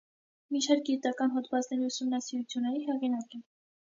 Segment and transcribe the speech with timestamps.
[0.53, 3.45] Մի շարք գիտական հոդվածների, ուսումնասիրությունների հեղինակ է։